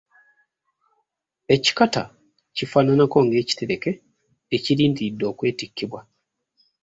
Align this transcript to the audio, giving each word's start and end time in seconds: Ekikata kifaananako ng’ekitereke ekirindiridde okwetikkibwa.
Ekikata 1.55 2.03
kifaananako 2.55 3.17
ng’ekitereke 3.25 3.91
ekirindiridde 4.55 5.23
okwetikkibwa. 5.31 5.99